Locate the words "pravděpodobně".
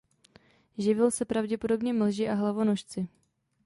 1.25-1.93